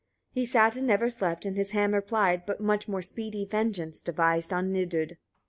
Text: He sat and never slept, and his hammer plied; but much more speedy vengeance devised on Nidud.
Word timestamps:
He 0.31 0.47
sat 0.47 0.77
and 0.77 0.87
never 0.87 1.11
slept, 1.11 1.45
and 1.45 1.55
his 1.55 1.73
hammer 1.73 2.01
plied; 2.01 2.47
but 2.47 2.59
much 2.59 2.87
more 2.87 3.03
speedy 3.03 3.45
vengeance 3.45 4.01
devised 4.01 4.51
on 4.51 4.73
Nidud. 4.73 5.17